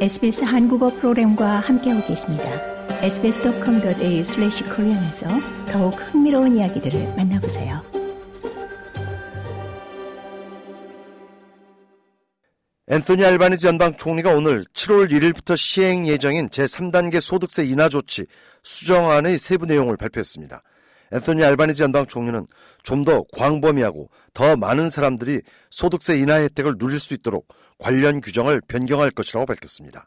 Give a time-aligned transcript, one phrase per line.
[0.00, 2.44] SBS 한국어 프로그램과 함께하고 계십니다.
[3.02, 5.28] sbs.com.au/korean에서
[5.70, 7.82] 더욱 흥미로운 이야기들을 만나보세요.
[12.88, 18.24] 앤소니 알바니지 연방 총리가 오늘 7월 1일부터 시행 예정인 제3단계 소득세 인하 조치
[18.62, 20.62] 수정안의 세부 내용을 발표했습니다.
[21.12, 22.46] 앤소니 알바니지 연방 총리는
[22.82, 29.10] 좀 더 광범위하고 더 많은 사람들이 소득세 인하 혜택을 누릴 수 있도록 관련 규정을 변경할
[29.10, 30.06] 것이라고 밝혔습니다.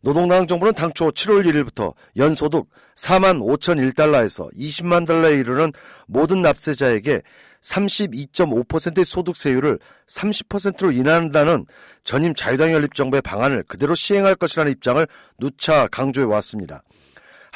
[0.00, 5.72] 노동당 정부는 당초 7월 1일부터 연소득 4만 5,001달러에서 20만 달러에 이르는
[6.06, 7.22] 모든 납세자에게
[7.62, 11.66] 32.5%의 소득세율을 30%로 인하한다는
[12.04, 15.04] 전임 자유당 연립정부의 방안을 그대로 시행할 것이라는 입장을
[15.38, 16.82] 누차 강조해 왔습니다.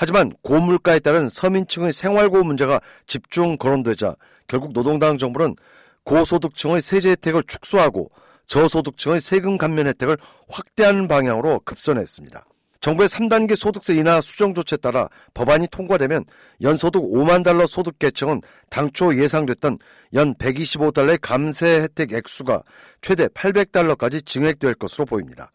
[0.03, 4.17] 하지만 고물가에 따른 서민층의 생활고 문제가 집중 거론되자
[4.49, 5.55] 결국 노동당 정부는
[6.03, 8.11] 고소득층의 세제 혜택을 축소하고
[8.49, 12.45] 저소득층의 세금 감면 혜택을 확대하는 방향으로 급선했습니다.
[12.81, 16.25] 정부의 3단계 소득세 인하 수정 조치에 따라 법안이 통과되면
[16.63, 19.79] 연소득 5만 달러 소득 계층은 당초 예상됐던
[20.15, 22.65] 연 125달러의 감세 혜택 액수가
[23.03, 25.53] 최대 800달러까지 증액될 것으로 보입니다.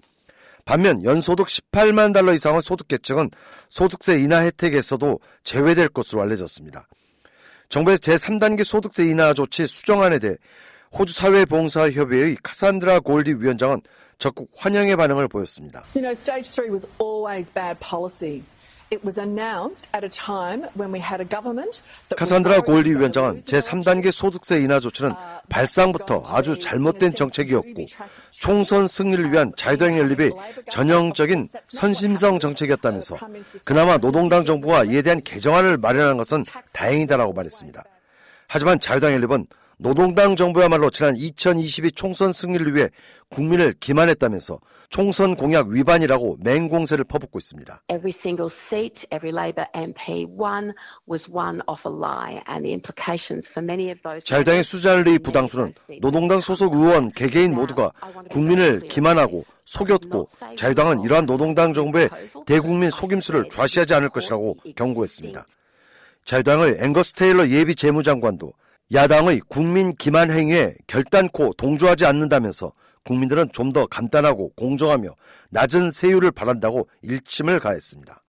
[0.67, 3.31] 반면 연소득 18만 달러 이상의 소득 계층은
[3.69, 6.85] 소득세 인하 혜택에서도 제외될 것으로 알려졌습니다.
[7.69, 10.35] 정부의 제3단계 소득세 인하 조치 수정안에 대해
[10.97, 13.81] 호주 사회봉사협의회의 카산드라 골디 위원장은
[14.19, 15.83] 적극 환영의 반응을 보였습니다.
[15.95, 18.43] You know, stage three was always bad policy.
[18.89, 21.81] It was announced at a time when we had a government
[22.15, 25.11] 카산드라 골디 위원장은 제3단계 소득세 인하 조치는
[25.49, 27.85] 발상부터 아주 잘못된 정책이었고
[28.31, 30.31] 총선 승리를 위한 자유당 연립의
[30.69, 33.15] 전형적인 선심성 정책이었다면서
[33.65, 37.83] 그나마 노동당 정부가 이에 대한 개정안을 마련한 것은 다행이다라고 말했습니다.
[38.47, 39.45] 하지만 자유당 연립은
[39.79, 42.89] 노동당 정부야말로 지난 2022 총선 승리를 위해
[43.29, 47.83] 국민을 기만했다면서 총선 공약 위반이라고 맹공세를 퍼붓고 있습니다.
[47.91, 50.73] Every single seat every Labor MP won
[51.07, 55.71] was won off a lie and the implications for many of those 자유당의 수잘리 부당수는
[56.01, 57.91] 노동당 소속 의원 개개인 모두가
[58.31, 62.09] 국민을 기만하고 속였고 자유당은 이러한 노동당 정부의
[62.47, 65.45] 대국민 속임수를 좌시하지 않을 것이라고 경고했습니다.
[66.25, 68.53] 자유당의 앵거스 테일러 예비 재무장관도
[68.93, 72.71] 야당의 국민 기만 행위에 결단코 동조하지 않는다면서
[73.03, 75.09] 국민들은 좀 더 간단하고 공정하며
[75.49, 78.23] 낮은 세율을 바란다고 일침을 가했습니다.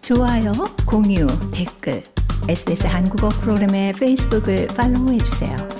[0.00, 0.52] 좋아요,
[0.86, 2.02] 공유, 댓글,
[2.48, 5.77] SBS 한국어 프로그램의 페이스북을 팔로우해 주세요.